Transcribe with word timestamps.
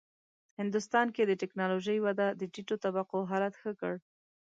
هندوستان 0.59 1.07
کې 1.15 1.23
د 1.25 1.31
ټېکنالوژۍ 1.41 1.97
وده 2.01 2.27
د 2.39 2.41
ټیټو 2.53 2.75
طبقو 2.83 3.19
حالت 3.31 3.53
ښه 3.61 3.71
کړ. 3.79 3.93